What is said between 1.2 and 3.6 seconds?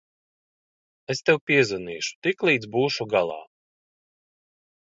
tev piezvanīšu, tiklīdz būšu galā.